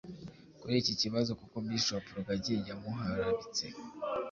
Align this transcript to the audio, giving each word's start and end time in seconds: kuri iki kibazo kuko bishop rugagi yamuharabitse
kuri 0.59 0.75
iki 0.81 0.93
kibazo 1.01 1.31
kuko 1.39 1.55
bishop 1.67 2.03
rugagi 2.15 2.55
yamuharabitse 2.67 3.65